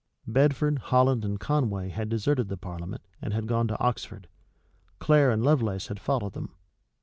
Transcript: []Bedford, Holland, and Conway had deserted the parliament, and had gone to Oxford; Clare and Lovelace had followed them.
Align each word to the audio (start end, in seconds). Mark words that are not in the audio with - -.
[]Bedford, 0.41 0.79
Holland, 0.79 1.23
and 1.23 1.39
Conway 1.39 1.89
had 1.89 2.09
deserted 2.09 2.47
the 2.49 2.57
parliament, 2.57 3.03
and 3.21 3.35
had 3.35 3.45
gone 3.45 3.67
to 3.67 3.79
Oxford; 3.79 4.27
Clare 4.97 5.29
and 5.29 5.43
Lovelace 5.43 5.89
had 5.89 5.99
followed 5.99 6.33
them. 6.33 6.55